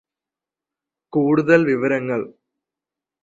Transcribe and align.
കൂടുതല് 1.13 1.65
വിവരങ്ങള് 1.65 2.25